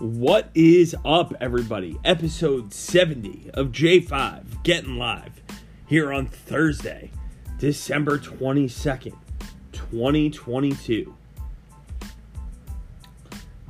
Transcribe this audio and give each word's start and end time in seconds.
What 0.00 0.48
is 0.54 0.96
up, 1.04 1.34
everybody? 1.42 1.98
Episode 2.06 2.72
70 2.72 3.50
of 3.52 3.66
J5 3.66 4.62
getting 4.62 4.96
live 4.96 5.42
here 5.86 6.10
on 6.10 6.26
Thursday, 6.26 7.10
December 7.58 8.16
22nd, 8.16 9.14
2022. 9.72 11.14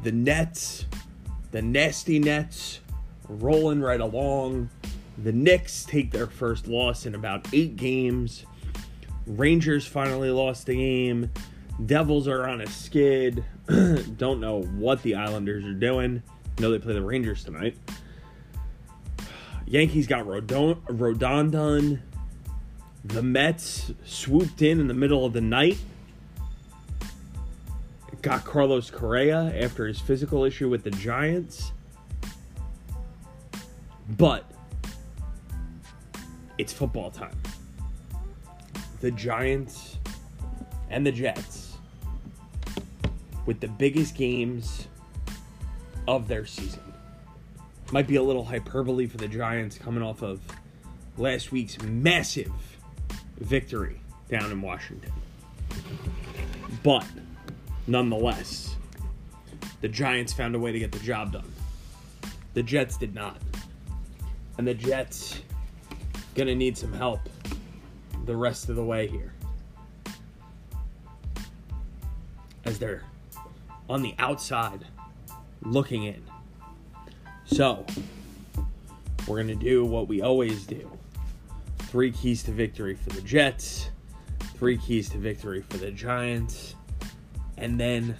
The 0.05 0.13
Nets, 0.13 0.87
the 1.51 1.63
nasty 1.63 2.21
Nets, 2.21 2.79
rolling 3.29 3.81
right 3.81 4.01
along. 4.01 4.71
The 5.19 5.33
Knicks 5.33 5.83
take 5.85 6.13
their 6.13 6.29
first 6.29 6.69
loss 6.69 7.07
in 7.07 7.17
about 7.17 7.53
eight 7.53 7.75
games. 7.75 8.47
Rangers 9.27 9.85
finally 9.85 10.31
lost 10.31 10.67
the 10.67 10.77
game. 10.77 11.33
Devils 11.87 12.29
are 12.29 12.49
on 12.49 12.61
a 12.61 12.69
skid. 12.69 13.45
Don't 14.17 14.41
know 14.41 14.63
what 14.63 15.03
the 15.03 15.15
Islanders 15.15 15.65
are 15.65 15.75
doing. 15.75 16.23
know 16.59 16.73
they 16.73 16.79
play 16.81 16.95
the 16.95 17.03
Rangers 17.03 17.45
tonight. 17.45 17.77
Yankees 19.67 20.09
got 20.09 20.27
Rodon, 20.27 20.81
Rodon 20.87 21.53
done. 21.53 22.03
The 23.05 23.23
Mets 23.23 23.93
swooped 24.05 24.61
in 24.63 24.81
in 24.81 24.89
the 24.89 24.95
middle 24.95 25.25
of 25.25 25.33
the 25.33 25.41
night. 25.41 25.79
Got 28.23 28.45
Carlos 28.45 28.91
Correa 28.91 29.55
after 29.63 29.87
his 29.87 30.01
physical 30.01 30.45
issue 30.45 30.69
with 30.69 30.83
the 30.83 30.91
Giants. 30.91 31.71
But 34.17 34.51
it's 36.59 36.73
football 36.73 37.13
time. 37.13 37.39
The 39.01 39.13
Giants 39.13 39.97
and 40.91 41.07
the 41.07 41.13
Jets 41.13 41.70
with 43.47 43.61
the 43.61 43.69
biggest 43.69 44.15
games 44.15 44.89
of 46.07 46.29
their 46.29 46.47
season. 46.47 46.83
Might 47.93 48.07
be 48.07 48.17
a 48.17 48.23
little 48.23 48.45
hyperbole 48.45 49.07
for 49.07 49.17
the 49.17 49.29
Giants 49.29 49.79
coming 49.79 50.03
off 50.03 50.23
of 50.23 50.41
last 51.17 51.53
week's 51.53 51.81
massive 51.83 52.53
victory 53.39 54.01
down 54.29 54.51
in 54.51 54.63
Washington. 54.63 55.13
But 56.83 57.07
nonetheless, 57.87 58.77
the 59.81 59.89
Giants 59.89 60.33
found 60.33 60.55
a 60.55 60.59
way 60.59 60.73
to 60.73 60.79
get 60.79 60.93
the 60.93 61.01
job 61.01 61.33
done. 61.33 61.51
The 62.55 62.63
Jets 62.63 62.97
did 62.97 63.15
not. 63.15 63.39
And 64.59 64.67
the 64.67 64.75
Jets 64.75 65.41
gonna 66.35 66.55
need 66.55 66.77
some 66.77 66.93
help 66.93 67.21
the 68.27 68.37
rest 68.37 68.69
of 68.69 68.77
the 68.77 68.85
way 68.85 69.07
here. 69.09 69.33
As 72.65 72.79
they're 72.79 73.03
on 73.91 74.03
the 74.03 74.15
outside 74.21 74.87
looking 75.63 76.05
in. 76.05 76.23
So, 77.45 77.85
we're 79.27 79.43
going 79.43 79.49
to 79.49 79.55
do 79.57 79.85
what 79.85 80.07
we 80.07 80.23
always 80.23 80.65
do 80.65 80.89
three 81.81 82.13
keys 82.13 82.45
to 82.45 82.53
victory 82.53 82.95
for 82.95 83.11
the 83.11 83.21
Jets, 83.23 83.91
three 84.55 84.79
keys 84.79 85.09
to 85.09 85.19
victory 85.19 85.61
for 85.69 85.77
the 85.79 85.91
Giants, 85.91 86.77
and 87.57 87.81
then 87.81 88.17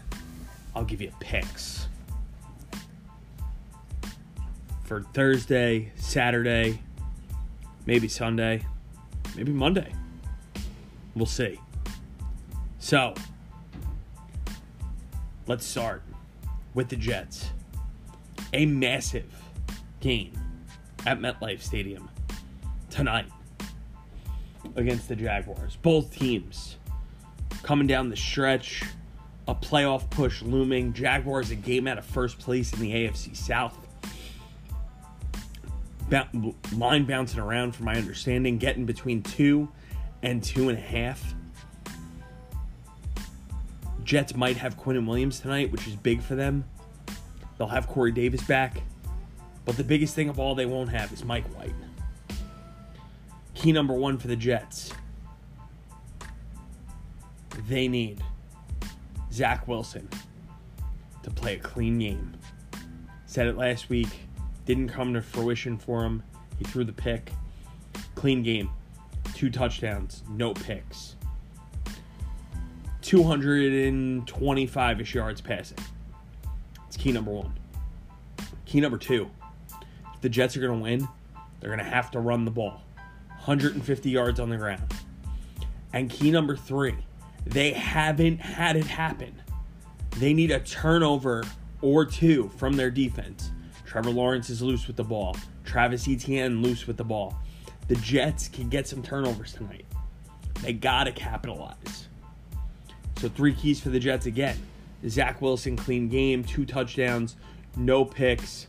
I'll 0.75 0.85
give 0.85 1.01
you 1.01 1.13
picks 1.21 1.87
for 4.83 5.03
Thursday, 5.15 5.93
Saturday, 5.95 6.83
maybe 7.87 8.09
Sunday, 8.09 8.67
maybe 9.37 9.53
Monday. 9.53 9.93
We'll 11.15 11.27
see. 11.27 11.61
So, 12.81 13.15
Let's 15.51 15.67
start 15.67 16.05
with 16.75 16.91
the 16.91 16.95
Jets. 16.95 17.51
A 18.53 18.67
massive 18.67 19.27
game 19.99 20.33
at 21.07 21.19
MetLife 21.19 21.61
Stadium 21.61 22.09
tonight 22.89 23.27
against 24.77 25.09
the 25.09 25.17
Jaguars. 25.17 25.75
Both 25.75 26.17
teams 26.17 26.77
coming 27.65 27.89
down 27.89 28.11
the 28.11 28.17
stretch, 28.17 28.85
a 29.49 29.55
playoff 29.57 30.09
push 30.09 30.41
looming. 30.41 30.93
Jaguars 30.93 31.51
a 31.51 31.57
game 31.57 31.89
out 31.89 31.99
of 31.99 32.05
first 32.05 32.39
place 32.39 32.73
in 32.73 32.79
the 32.79 32.93
AFC 32.93 33.37
South. 33.37 33.77
line 36.77 37.07
bouncing 37.07 37.41
around, 37.41 37.75
from 37.75 37.87
my 37.87 37.97
understanding, 37.97 38.57
getting 38.59 38.87
between 38.87 39.21
two 39.21 39.69
and 40.23 40.45
two 40.45 40.69
and 40.69 40.79
a 40.79 40.81
half. 40.81 41.35
Jets 44.11 44.35
might 44.35 44.57
have 44.57 44.77
Quinnen 44.77 45.07
Williams 45.07 45.39
tonight, 45.39 45.71
which 45.71 45.87
is 45.87 45.95
big 45.95 46.21
for 46.21 46.35
them. 46.35 46.65
They'll 47.57 47.69
have 47.69 47.87
Corey 47.87 48.11
Davis 48.11 48.43
back. 48.43 48.83
But 49.65 49.77
the 49.77 49.85
biggest 49.85 50.17
thing 50.17 50.29
of 50.29 50.41
all 50.41 50.57
they 50.57 50.67
won't 50.67 50.91
have 50.91 51.13
is 51.13 51.25
Mike 51.25 51.47
White. 51.57 51.77
Key 53.55 53.71
number 53.71 53.95
one 53.95 54.19
for 54.19 54.27
the 54.27 54.35
Jets. 54.35 54.93
They 57.69 57.87
need 57.87 58.21
Zach 59.33 59.69
Wilson 59.69 60.09
to 61.23 61.31
play 61.31 61.55
a 61.55 61.61
clean 61.61 62.01
game. 62.01 62.35
Said 63.27 63.47
it 63.47 63.57
last 63.57 63.91
week. 63.91 64.09
Didn't 64.67 64.89
come 64.89 65.15
to 65.15 65.23
fruition 65.23 65.79
for 65.79 66.03
him. 66.03 66.25
He 66.59 66.65
threw 66.65 66.83
the 66.83 66.93
pick. 66.93 67.31
Clean 68.17 68.43
game. 68.43 68.71
Two 69.35 69.51
touchdowns, 69.51 70.25
no 70.29 70.53
picks. 70.53 71.15
225 73.11 75.01
ish 75.01 75.15
yards 75.17 75.41
passing. 75.41 75.79
It's 76.87 76.97
key 76.97 77.11
number 77.11 77.33
one. 77.33 77.53
Key 78.67 78.81
number 78.81 78.99
two 78.99 79.29
if 80.15 80.21
the 80.21 80.29
Jets 80.29 80.57
are 80.57 80.61
going 80.61 80.79
to 80.79 80.81
win, 80.81 81.09
they're 81.59 81.71
going 81.71 81.85
to 81.85 81.93
have 81.93 82.13
to 82.13 82.21
run 82.21 82.45
the 82.45 82.53
ball 82.53 82.85
150 83.27 84.11
yards 84.11 84.39
on 84.39 84.49
the 84.49 84.57
ground. 84.57 84.95
And 85.93 86.09
key 86.09 86.31
number 86.31 86.55
three, 86.55 86.95
they 87.47 87.73
haven't 87.73 88.37
had 88.37 88.77
it 88.77 88.87
happen. 88.87 89.43
They 90.19 90.33
need 90.33 90.53
a 90.53 90.61
turnover 90.61 91.43
or 91.83 92.05
two 92.05 92.49
from 92.59 92.75
their 92.75 92.93
defense. 92.93 93.51
Trevor 93.85 94.11
Lawrence 94.11 94.51
is 94.51 94.63
loose 94.63 94.87
with 94.87 94.95
the 94.95 95.03
ball. 95.03 95.37
Travis 95.65 96.07
Etienne 96.07 96.63
loose 96.63 96.87
with 96.87 96.97
the 96.97 97.03
ball. 97.03 97.35
The 97.89 97.97
Jets 97.97 98.47
can 98.47 98.69
get 98.69 98.87
some 98.87 99.03
turnovers 99.03 99.53
tonight. 99.53 99.87
They 100.63 100.75
got 100.75 101.05
to 101.05 101.13
capitalize. 101.13 102.07
So 103.21 103.29
three 103.29 103.53
keys 103.53 103.79
for 103.79 103.91
the 103.91 104.01
Jets 104.01 104.25
again. 104.25 104.57
Zach 105.07 105.43
Wilson, 105.43 105.77
clean 105.77 106.09
game, 106.09 106.43
two 106.43 106.65
touchdowns, 106.65 107.37
no 107.77 108.03
picks. 108.03 108.67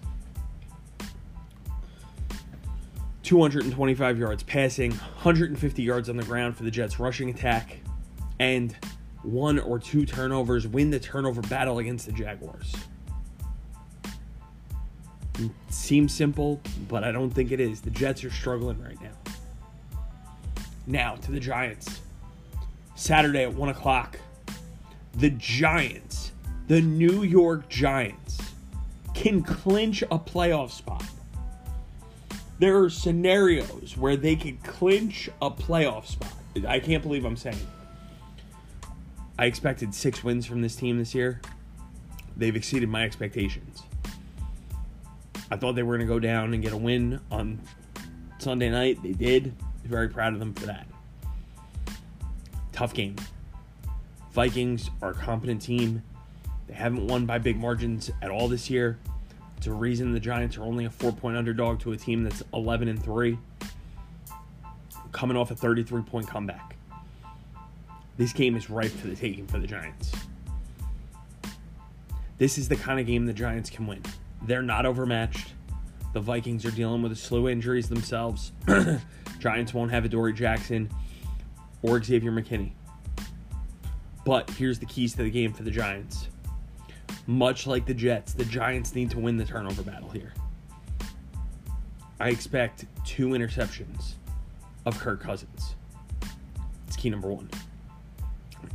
225 3.24 4.20
yards 4.20 4.44
passing, 4.44 4.92
150 4.92 5.82
yards 5.82 6.10
on 6.10 6.18
the 6.18 6.24
ground 6.24 6.58
for 6.58 6.64
the 6.64 6.72
Jets 6.72 7.00
rushing 7.00 7.30
attack, 7.30 7.78
and 8.40 8.76
one 9.24 9.58
or 9.58 9.80
two 9.80 10.06
turnovers 10.06 10.68
win 10.68 10.90
the 10.90 11.00
turnover 11.00 11.42
battle 11.44 11.80
against 11.80 12.06
the 12.06 12.12
Jaguars. 12.12 12.76
It 15.40 15.52
seems 15.70 16.14
simple, 16.14 16.60
but 16.90 17.06
I 17.06 17.14
don't 17.14 17.30
think 17.30 17.54
it 17.54 17.62
is. 17.62 17.80
The 17.80 17.92
Jets 17.92 18.26
are 18.26 18.32
struggling 18.32 18.84
right 18.84 19.02
now. 19.02 19.34
Now 20.88 21.16
to 21.16 21.32
the 21.32 21.40
Giants. 21.40 22.02
Saturday 22.96 23.44
at 23.44 23.54
1 23.54 23.70
o'clock, 23.70 24.20
the 25.22 25.30
Giants, 25.30 26.32
the 26.68 26.82
New 26.82 27.22
York 27.22 27.70
Giants, 27.70 28.40
can 29.14 29.44
clinch 29.44 30.02
a 30.02 30.18
playoff 30.18 30.72
spot. 30.72 31.04
There 32.58 32.80
are 32.80 32.90
scenarios 32.90 33.96
where 33.96 34.18
they 34.18 34.36
could 34.36 34.64
clinch 34.64 35.30
a 35.40 35.52
playoff 35.52 36.08
spot. 36.08 36.34
I 36.68 36.80
can't 36.80 37.04
believe 37.04 37.24
I'm 37.24 37.38
saying. 37.38 37.56
It. 37.56 38.88
I 39.38 39.46
expected 39.46 39.94
six 39.94 40.24
wins 40.24 40.48
from 40.48 40.64
this 40.64 40.76
team 40.76 40.98
this 40.98 41.14
year. 41.14 41.40
They've 42.36 42.56
exceeded 42.56 42.90
my 42.90 43.04
expectations. 43.04 43.84
I 45.52 45.56
thought 45.58 45.76
they 45.76 45.84
were 45.84 45.98
going 45.98 46.08
to 46.08 46.12
go 46.12 46.20
down 46.20 46.56
and 46.56 46.64
get 46.64 46.74
a 46.74 46.78
win 46.78 47.20
on 47.30 47.62
Sunday 48.40 48.72
night. 48.72 49.04
They 49.04 49.14
did. 49.14 49.54
Very 49.84 50.10
proud 50.10 50.34
of 50.34 50.40
them 50.40 50.56
for 50.56 50.66
that. 50.66 50.88
Tough 52.72 52.96
game. 52.96 53.18
Vikings 54.32 54.90
are 55.02 55.12
a 55.12 55.14
competent 55.14 55.62
team. 55.62 56.02
They 56.68 56.74
haven't 56.74 57.08
won 57.08 57.26
by 57.26 57.38
big 57.38 57.58
margins 57.58 58.10
at 58.22 58.32
all 58.32 58.48
this 58.48 58.70
year. 58.70 58.98
It's 59.58 59.68
a 59.68 59.74
reason 59.74 60.14
the 60.14 60.20
Giants 60.20 60.58
are 60.58 60.64
only 60.64 60.86
a 60.86 60.90
four 60.90 61.12
point 61.12 61.38
underdog 61.38 61.80
to 61.82 61.92
a 61.92 61.98
team 61.98 62.24
that's 62.24 62.42
11 62.54 62.88
and 62.88 63.04
3, 63.04 63.38
coming 65.12 65.38
off 65.38 65.52
a 65.52 65.56
33 65.56 66.02
point 66.04 66.28
comeback. 66.28 66.78
This 68.18 68.34
game 68.34 68.56
is 68.56 68.70
ripe 68.70 68.92
for 68.92 69.08
the 69.08 69.16
taking 69.16 69.48
for 69.48 69.60
the 69.60 69.68
Giants. 69.68 70.12
This 72.38 72.58
is 72.58 72.70
the 72.70 72.76
kind 72.76 73.00
of 73.00 73.06
game 73.06 73.26
the 73.26 73.34
Giants 73.34 73.70
can 73.70 73.86
win. 73.86 74.02
They're 74.48 74.64
not 74.64 74.86
overmatched. 74.86 75.54
The 76.14 76.22
Vikings 76.22 76.66
are 76.66 76.72
dealing 76.72 77.02
with 77.02 77.12
a 77.12 77.16
slew 77.16 77.48
of 77.48 77.52
injuries 77.52 77.88
themselves. 77.88 78.52
Giants 79.40 79.74
won't 79.74 79.92
have 79.92 80.06
Adoree 80.06 80.34
Jackson 80.34 80.90
or 81.84 82.02
Xavier 82.02 82.32
McKinney. 82.32 82.72
But 84.26 84.50
here's 84.52 84.80
the 84.80 84.86
keys 84.86 85.14
to 85.14 85.24
the 85.24 85.32
game 85.32 85.54
for 85.54 85.64
the 85.64 85.72
Giants 85.72 86.28
much 87.28 87.68
like 87.68 87.86
the 87.86 87.94
Jets, 87.94 88.34
the 88.34 88.46
Giants 88.46 88.96
need 88.96 89.12
to 89.12 89.20
win 89.20 89.38
the 89.38 89.46
turnover 89.46 89.84
battle 89.84 90.10
here. 90.10 90.34
I 92.20 92.30
expect 92.30 92.86
two 93.06 93.30
interceptions 93.30 94.14
of 94.86 95.00
Kirk 95.00 95.22
Cousins. 95.22 95.76
It's 96.88 96.96
key 96.96 97.10
number 97.10 97.30
one. 97.30 97.50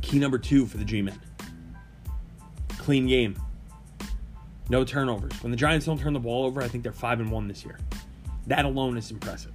Key 0.01 0.19
number 0.19 0.37
two 0.37 0.65
for 0.65 0.77
the 0.77 0.85
G 0.85 1.01
Men 1.01 1.19
clean 2.77 3.05
game. 3.05 3.37
No 4.69 4.85
turnovers. 4.85 5.33
When 5.43 5.51
the 5.51 5.57
Giants 5.57 5.85
don't 5.85 5.99
turn 5.99 6.13
the 6.13 6.21
ball 6.21 6.45
over, 6.45 6.61
I 6.61 6.69
think 6.69 6.83
they're 6.83 6.93
5 6.93 7.19
and 7.19 7.29
1 7.29 7.47
this 7.49 7.65
year. 7.65 7.77
That 8.47 8.63
alone 8.63 8.97
is 8.97 9.11
impressive. 9.11 9.51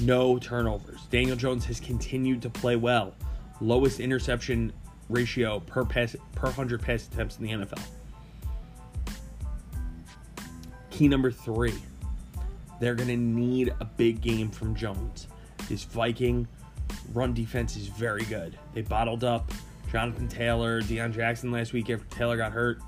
No 0.00 0.38
turnovers. 0.38 1.02
Daniel 1.10 1.36
Jones 1.36 1.64
has 1.66 1.78
continued 1.78 2.42
to 2.42 2.50
play 2.50 2.74
well. 2.74 3.14
Lowest 3.60 4.00
interception 4.00 4.72
ratio 5.08 5.60
per 5.60 5.84
pass 5.84 6.14
per 6.34 6.46
100 6.46 6.80
pass 6.82 7.06
attempts 7.06 7.38
in 7.38 7.44
the 7.44 7.50
NFL. 7.52 7.82
Key 10.90 11.08
number 11.08 11.30
3. 11.30 11.72
They're 12.80 12.94
going 12.94 13.08
to 13.08 13.16
need 13.16 13.74
a 13.80 13.84
big 13.84 14.20
game 14.20 14.50
from 14.50 14.74
Jones. 14.74 15.26
This 15.68 15.84
Viking 15.84 16.46
run 17.12 17.34
defense 17.34 17.76
is 17.76 17.88
very 17.88 18.24
good. 18.24 18.56
They 18.74 18.82
bottled 18.82 19.24
up 19.24 19.50
Jonathan 19.90 20.28
Taylor, 20.28 20.80
Deon 20.82 21.12
Jackson 21.12 21.50
last 21.50 21.72
week 21.72 21.90
after 21.90 22.04
Taylor 22.16 22.36
got 22.36 22.52
hurt. 22.52 22.80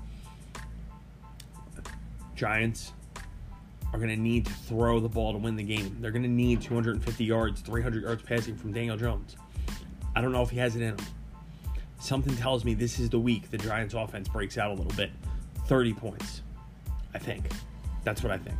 Giants 2.35 2.93
are 3.93 3.99
going 3.99 4.09
to 4.09 4.21
need 4.21 4.45
to 4.45 4.53
throw 4.53 4.99
the 4.99 5.09
ball 5.09 5.33
to 5.33 5.37
win 5.37 5.55
the 5.55 5.63
game. 5.63 5.97
They're 5.99 6.11
going 6.11 6.23
to 6.23 6.29
need 6.29 6.61
250 6.61 7.23
yards, 7.23 7.61
300 7.61 8.03
yards 8.03 8.21
passing 8.21 8.55
from 8.55 8.71
Daniel 8.71 8.97
Jones. 8.97 9.35
I 10.15 10.21
don't 10.21 10.31
know 10.31 10.41
if 10.41 10.49
he 10.49 10.57
has 10.57 10.75
it 10.75 10.81
in 10.81 10.89
him. 10.89 11.05
Something 11.99 12.35
tells 12.35 12.65
me 12.65 12.73
this 12.73 12.99
is 12.99 13.09
the 13.09 13.19
week 13.19 13.49
the 13.51 13.57
Giants 13.57 13.93
offense 13.93 14.27
breaks 14.27 14.57
out 14.57 14.71
a 14.71 14.73
little 14.73 14.93
bit. 14.97 15.11
30 15.67 15.93
points, 15.93 16.41
I 17.13 17.19
think. 17.19 17.45
That's 18.03 18.23
what 18.23 18.31
I 18.31 18.37
think. 18.37 18.57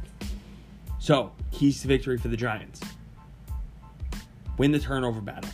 So, 0.99 1.31
keys 1.51 1.81
to 1.81 1.87
victory 1.87 2.17
for 2.17 2.27
the 2.27 2.37
Giants 2.37 2.81
win 4.57 4.71
the 4.71 4.79
turnover 4.79 5.21
battle, 5.21 5.49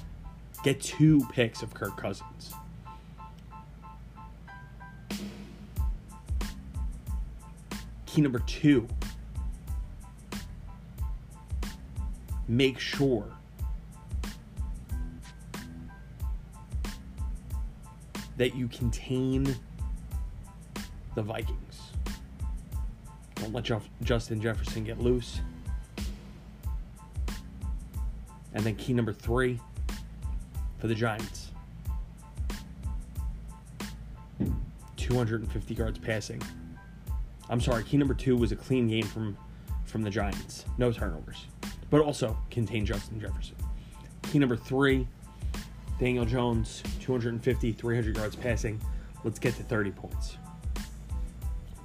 get 0.64 0.82
two 0.82 1.26
picks 1.32 1.62
of 1.62 1.74
Kirk 1.74 1.96
Cousins. 1.96 2.52
Key 8.06 8.22
number 8.22 8.40
two 8.40 8.88
make 12.48 12.80
sure 12.80 13.37
that 18.38 18.56
you 18.56 18.68
contain 18.68 19.56
the 21.16 21.22
Vikings. 21.22 21.82
Don't 23.36 23.54
let 23.54 23.70
Justin 24.04 24.42
Jefferson 24.42 24.84
get 24.84 25.00
loose. 25.00 25.42
And 28.54 28.64
then 28.64 28.76
key 28.76 28.94
number 28.94 29.14
three 29.14 29.60
for 30.80 30.88
the 30.88 30.96
Giants 30.96 31.52
250 35.08 35.74
yards 35.74 35.98
passing. 35.98 36.42
I'm 37.50 37.62
sorry, 37.62 37.84
key 37.84 37.98
number 37.98 38.14
two 38.14 38.36
was 38.36 38.52
a 38.52 38.56
clean 38.56 38.88
game 38.88 39.06
from 39.06 39.38
from 39.86 40.02
the 40.02 40.10
Giants. 40.10 40.66
No 40.78 40.92
turnovers. 40.92 41.46
But 41.90 42.02
also 42.02 42.38
contain 42.52 42.86
Justin 42.86 43.22
Jefferson. 43.22 43.56
Key 44.24 44.40
number 44.40 44.58
three, 44.58 45.08
Daniel 46.00 46.26
Jones, 46.26 46.84
250, 47.02 47.72
300 47.72 48.16
yards 48.16 48.36
passing. 48.36 48.80
Let's 49.24 49.40
get 49.40 49.56
to 49.56 49.64
30 49.64 49.92
points. 49.92 50.38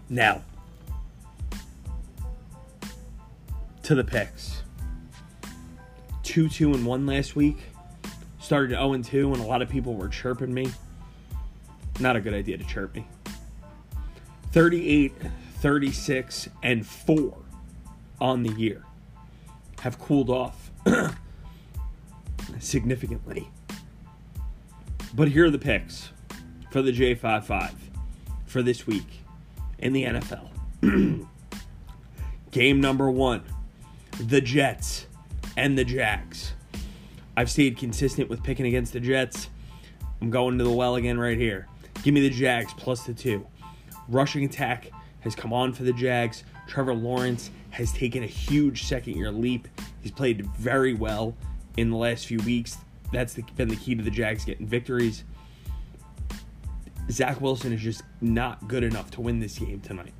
Now, 0.09 0.43
to 3.83 3.95
the 3.95 4.05
picks. 4.05 4.63
2 6.23 6.49
2 6.49 6.75
and 6.75 6.87
1 6.87 7.07
last 7.07 7.35
week. 7.37 7.59
Started 8.41 8.71
0 8.71 8.93
and 8.93 9.05
2, 9.05 9.33
and 9.33 9.43
a 9.43 9.47
lot 9.47 9.63
of 9.63 9.69
people 9.69 9.95
were 9.95 10.09
chirping 10.09 10.53
me. 10.53 10.71
Not 12.01 12.17
a 12.17 12.21
good 12.21 12.35
idea 12.35 12.59
to 12.59 12.65
chirp 12.65 12.95
me. 12.95 13.07
38 14.53 15.13
36 15.57 16.49
and 16.63 16.87
4 16.87 17.37
on 18.21 18.43
the 18.43 18.53
year 18.55 18.83
have 19.81 19.99
cooled 19.99 20.29
off 20.29 20.71
significantly. 22.59 23.49
But 25.15 25.29
here 25.29 25.45
are 25.45 25.51
the 25.51 25.59
picks 25.59 26.11
for 26.71 26.81
the 26.81 26.91
J55 26.91 27.73
for 28.47 28.63
this 28.63 28.87
week 28.87 29.21
in 29.79 29.93
the 29.93 30.05
NFL. 30.05 30.49
Game 32.51 32.81
number 32.81 33.11
one 33.11 33.43
the 34.19 34.41
Jets 34.41 35.07
and 35.57 35.77
the 35.77 35.85
Jags. 35.85 36.53
I've 37.37 37.51
stayed 37.51 37.77
consistent 37.77 38.31
with 38.31 38.43
picking 38.43 38.67
against 38.67 38.95
the 38.95 39.01
Jets. 39.01 39.49
I'm 40.21 40.31
going 40.31 40.57
to 40.57 40.65
the 40.65 40.73
well 40.73 40.97
again 40.97 41.19
right 41.19 41.37
here. 41.37 41.67
Give 42.03 42.15
me 42.15 42.27
the 42.27 42.35
Jags 42.35 42.73
plus 42.75 43.05
the 43.05 43.13
two. 43.13 43.47
Rushing 44.09 44.45
attack 44.45 44.91
has 45.21 45.35
come 45.35 45.53
on 45.53 45.75
for 45.75 45.83
the 45.83 45.93
Jags. 45.93 46.45
Trevor 46.67 46.95
Lawrence 46.95 47.51
has 47.71 47.93
taken 47.93 48.23
a 48.23 48.27
huge 48.27 48.85
second 48.85 49.17
year 49.17 49.31
leap. 49.31 49.69
He's 50.01 50.13
played 50.13 50.47
very 50.57 50.95
well 50.95 51.35
in 51.77 51.91
the 51.91 51.97
last 51.97 52.27
few 52.27 52.39
weeks. 52.39 52.79
That's 53.13 53.35
the, 53.35 53.43
been 53.57 53.69
the 53.69 53.77
key 53.77 53.95
to 53.95 54.03
the 54.03 54.11
Jags 54.11 54.45
getting 54.45 54.67
victories. 54.67 55.25
Zach 57.11 57.41
Wilson 57.41 57.73
is 57.73 57.81
just 57.81 58.03
not 58.21 58.67
good 58.69 58.85
enough 58.85 59.11
to 59.13 59.21
win 59.21 59.39
this 59.39 59.59
game 59.59 59.81
tonight. 59.81 60.15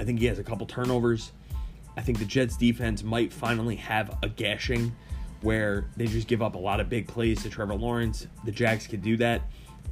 I 0.00 0.04
think 0.04 0.18
he 0.18 0.26
has 0.26 0.38
a 0.38 0.44
couple 0.44 0.66
turnovers. 0.66 1.32
I 1.96 2.00
think 2.00 2.18
the 2.18 2.24
Jets 2.24 2.56
defense 2.56 3.04
might 3.04 3.32
finally 3.32 3.76
have 3.76 4.18
a 4.22 4.28
gashing 4.28 4.94
where 5.42 5.86
they 5.96 6.06
just 6.06 6.26
give 6.26 6.42
up 6.42 6.54
a 6.54 6.58
lot 6.58 6.80
of 6.80 6.88
big 6.88 7.06
plays 7.06 7.42
to 7.42 7.50
Trevor 7.50 7.74
Lawrence. 7.74 8.26
The 8.44 8.50
Jags 8.50 8.86
could 8.86 9.02
do 9.02 9.16
that. 9.18 9.42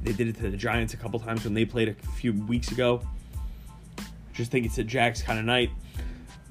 They 0.01 0.11
did 0.11 0.27
it 0.27 0.35
to 0.37 0.49
the 0.49 0.57
Giants 0.57 0.93
a 0.93 0.97
couple 0.97 1.19
times 1.19 1.45
when 1.45 1.53
they 1.53 1.63
played 1.63 1.89
a 1.89 1.93
few 1.93 2.33
weeks 2.33 2.71
ago. 2.71 3.01
Just 4.33 4.51
think 4.51 4.65
it's 4.65 4.79
a 4.79 4.83
Jags 4.83 5.21
kind 5.21 5.39
of 5.39 5.45
night. 5.45 5.69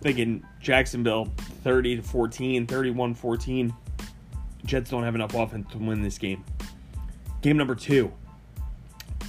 Thinking 0.01 0.45
Jacksonville 0.61 1.27
30 1.63 1.97
to 1.97 2.03
14, 2.03 2.67
31 2.67 3.15
14. 3.15 3.75
Jets 4.64 4.91
don't 4.91 5.03
have 5.03 5.14
enough 5.14 5.35
offense 5.35 5.70
to 5.73 5.79
win 5.79 6.03
this 6.03 6.19
game. 6.19 6.44
Game 7.40 7.57
number 7.57 7.75
two, 7.75 8.12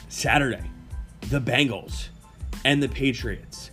Saturday, 0.09 0.63
the 1.29 1.41
Bengals 1.41 2.09
and 2.65 2.81
the 2.81 2.89
Patriots. 2.89 3.71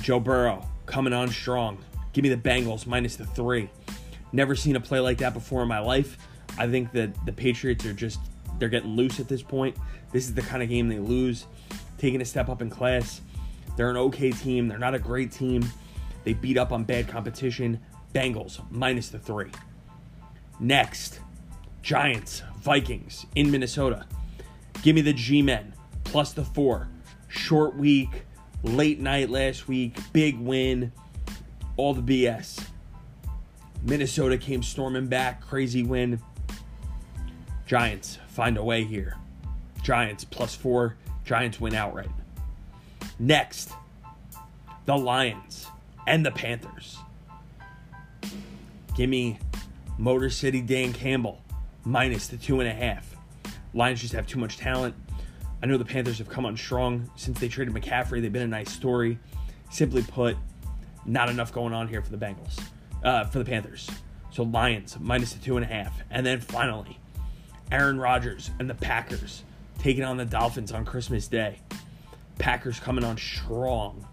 Joe 0.00 0.20
Burrow 0.20 0.66
coming 0.86 1.12
on 1.12 1.28
strong. 1.28 1.78
Give 2.12 2.22
me 2.22 2.28
the 2.28 2.36
Bengals 2.36 2.86
minus 2.86 3.16
the 3.16 3.26
three. 3.26 3.68
Never 4.32 4.54
seen 4.54 4.76
a 4.76 4.80
play 4.80 5.00
like 5.00 5.18
that 5.18 5.34
before 5.34 5.62
in 5.62 5.68
my 5.68 5.80
life. 5.80 6.16
I 6.58 6.66
think 6.66 6.92
that 6.92 7.10
the 7.26 7.32
Patriots 7.32 7.84
are 7.84 7.92
just 7.92 8.20
they're 8.58 8.68
getting 8.68 8.96
loose 8.96 9.20
at 9.20 9.28
this 9.28 9.42
point. 9.42 9.76
This 10.12 10.24
is 10.24 10.34
the 10.34 10.42
kind 10.42 10.62
of 10.62 10.68
game 10.68 10.88
they 10.88 10.98
lose. 10.98 11.46
Taking 11.98 12.20
a 12.20 12.24
step 12.24 12.48
up 12.48 12.62
in 12.62 12.70
class. 12.70 13.20
They're 13.76 13.90
an 13.90 13.96
okay 13.96 14.30
team. 14.30 14.68
They're 14.68 14.78
not 14.78 14.94
a 14.94 14.98
great 14.98 15.30
team. 15.30 15.64
They 16.24 16.32
beat 16.32 16.56
up 16.56 16.72
on 16.72 16.84
bad 16.84 17.08
competition. 17.08 17.80
Bengals 18.14 18.60
minus 18.70 19.08
the 19.10 19.18
three. 19.18 19.50
Next, 20.58 21.20
Giants, 21.82 22.42
Vikings 22.58 23.26
in 23.34 23.50
Minnesota. 23.50 24.06
Give 24.82 24.94
me 24.94 25.02
the 25.02 25.12
G 25.12 25.42
Men 25.42 25.72
plus 26.04 26.32
the 26.32 26.44
four. 26.44 26.88
Short 27.28 27.76
week, 27.76 28.24
late 28.62 29.00
night 29.00 29.30
last 29.30 29.68
week, 29.68 29.98
big 30.12 30.38
win, 30.38 30.92
all 31.76 31.94
the 31.94 32.02
BS. 32.02 32.64
Minnesota 33.82 34.38
came 34.38 34.62
storming 34.62 35.06
back, 35.06 35.40
crazy 35.40 35.82
win. 35.82 36.20
Giants 37.66 38.18
find 38.28 38.56
a 38.56 38.64
way 38.64 38.84
here. 38.84 39.16
Giants 39.82 40.24
plus 40.24 40.54
four. 40.54 40.96
Giants 41.24 41.60
win 41.60 41.74
outright. 41.74 42.10
Next, 43.18 43.72
the 44.84 44.96
Lions 44.96 45.66
and 46.06 46.24
the 46.24 46.30
Panthers. 46.30 46.98
Give 48.96 49.10
me 49.10 49.38
Motor 49.98 50.30
City 50.30 50.60
Dan 50.60 50.92
Campbell 50.92 51.42
minus 51.84 52.26
the 52.26 52.36
two 52.36 52.60
and 52.60 52.68
a 52.68 52.74
half. 52.74 53.14
Lions 53.74 54.00
just 54.00 54.12
have 54.12 54.26
too 54.26 54.38
much 54.38 54.56
talent. 54.58 54.94
I 55.62 55.66
know 55.66 55.78
the 55.78 55.84
Panthers 55.84 56.18
have 56.18 56.28
come 56.28 56.44
on 56.44 56.56
strong 56.56 57.10
since 57.16 57.38
they 57.38 57.48
traded 57.48 57.74
McCaffrey. 57.74 58.20
They've 58.20 58.32
been 58.32 58.42
a 58.42 58.46
nice 58.46 58.70
story. 58.70 59.18
Simply 59.70 60.02
put, 60.02 60.36
not 61.04 61.28
enough 61.28 61.52
going 61.52 61.72
on 61.72 61.88
here 61.88 62.02
for 62.02 62.10
the 62.10 62.18
Bengals, 62.18 62.60
uh, 63.02 63.24
for 63.24 63.38
the 63.38 63.44
Panthers. 63.44 63.90
So 64.30 64.42
Lions 64.42 64.96
minus 65.00 65.32
the 65.32 65.42
two 65.42 65.56
and 65.56 65.64
a 65.64 65.68
half, 65.68 65.98
and 66.10 66.26
then 66.26 66.40
finally, 66.40 66.98
Aaron 67.72 67.98
Rodgers 67.98 68.50
and 68.58 68.68
the 68.68 68.74
Packers 68.74 69.42
taking 69.78 70.04
on 70.04 70.18
the 70.18 70.24
Dolphins 70.24 70.72
on 70.72 70.84
Christmas 70.84 71.26
Day. 71.26 71.58
Packers 72.38 72.78
coming 72.78 73.02
on 73.02 73.16
strong, 73.16 74.06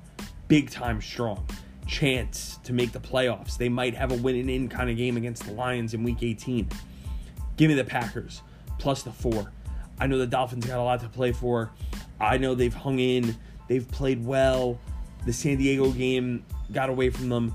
big 0.47 0.69
time 0.69 1.01
strong. 1.01 1.45
Chance 1.85 2.59
to 2.63 2.73
make 2.73 2.91
the 2.91 2.99
playoffs. 2.99 3.57
They 3.57 3.69
might 3.69 3.95
have 3.95 4.11
a 4.11 4.15
win 4.15 4.35
and 4.35 4.49
in 4.49 4.69
kind 4.69 4.89
of 4.89 4.97
game 4.97 5.17
against 5.17 5.45
the 5.45 5.53
Lions 5.53 5.93
in 5.93 6.03
week 6.03 6.23
18. 6.23 6.67
Give 7.57 7.69
me 7.69 7.75
the 7.75 7.83
Packers 7.83 8.41
plus 8.79 9.03
the 9.03 9.11
four. 9.11 9.51
I 9.99 10.07
know 10.07 10.17
the 10.17 10.27
Dolphins 10.27 10.65
got 10.65 10.79
a 10.79 10.83
lot 10.83 10.99
to 11.01 11.09
play 11.09 11.31
for. 11.31 11.71
I 12.19 12.37
know 12.37 12.55
they've 12.55 12.73
hung 12.73 12.99
in, 12.99 13.35
they've 13.67 13.89
played 13.89 14.25
well. 14.25 14.79
The 15.25 15.33
San 15.33 15.57
Diego 15.57 15.91
game 15.91 16.43
got 16.71 16.89
away 16.89 17.09
from 17.09 17.29
them. 17.29 17.53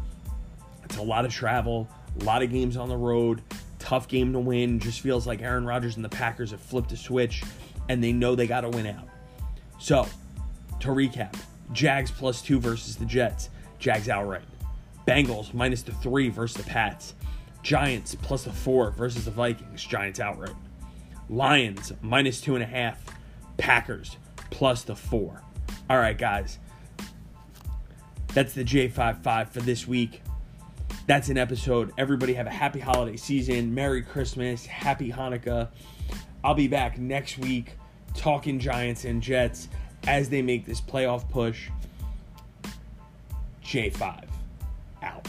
It's 0.85 0.97
a 0.97 1.02
lot 1.02 1.25
of 1.25 1.32
travel, 1.32 1.88
a 2.20 2.25
lot 2.25 2.42
of 2.42 2.50
games 2.50 2.76
on 2.76 2.88
the 2.88 2.97
road, 2.97 3.42
tough 3.78 4.08
game 4.08 4.32
to 4.32 4.38
win. 4.38 4.78
Just 4.78 5.00
feels 5.00 5.26
like 5.26 5.42
Aaron 5.42 5.66
Rodgers 5.66 5.97
and 5.97 6.04
the 6.04 6.08
Packers 6.08 6.50
have 6.52 6.61
flipped 6.61 6.92
a 6.92 6.97
switch 6.97 7.42
and 7.88 8.02
they 8.02 8.12
know 8.12 8.35
they 8.35 8.47
got 8.47 8.62
to 8.62 8.68
win 8.68 8.87
out. 8.87 9.08
So, 9.78 10.06
to 10.80 10.88
recap 10.88 11.35
Jags 11.73 12.11
plus 12.11 12.40
two 12.42 12.58
versus 12.58 12.97
the 12.97 13.04
Jets, 13.04 13.50
Jags 13.78 14.08
outright. 14.08 14.42
Bengals 15.06 15.54
minus 15.54 15.82
the 15.82 15.92
three 15.92 16.28
versus 16.28 16.56
the 16.56 16.68
Pats. 16.68 17.14
Giants 17.62 18.14
plus 18.14 18.44
the 18.44 18.52
four 18.52 18.90
versus 18.90 19.25
the 19.25 19.30
Vikings, 19.30 19.85
Giants 19.85 20.20
outright. 20.20 20.54
Lions 21.28 21.92
minus 22.02 22.40
two 22.40 22.54
and 22.54 22.62
a 22.62 22.66
half. 22.66 23.04
Packers 23.56 24.16
plus 24.50 24.82
the 24.82 24.97
four. 24.97 25.42
All 25.90 25.99
right, 25.99 26.16
guys. 26.16 26.58
That's 28.35 28.52
the 28.52 28.64
J55 28.64 29.49
for 29.50 29.61
this 29.61 29.87
week. 29.87 30.23
That's 31.06 31.30
an 31.30 31.38
episode. 31.38 31.92
Everybody 31.97 32.35
have 32.35 32.47
a 32.47 32.50
happy 32.50 32.80
holiday 32.80 33.16
season. 33.16 33.75
Merry 33.75 34.02
Christmas. 34.02 34.66
Happy 34.66 35.11
Hanukkah. 35.11 35.68
I'll 36.44 36.54
be 36.54 36.68
back 36.68 36.99
next 36.99 37.38
week 37.38 37.73
talking 38.14 38.58
Giants 38.58 39.04
and 39.04 39.23
Jets 39.23 39.68
as 40.06 40.28
they 40.28 40.42
make 40.42 40.66
this 40.66 40.80
playoff 40.80 41.28
push. 41.30 41.70
J5 43.69 44.25
out. 45.03 45.29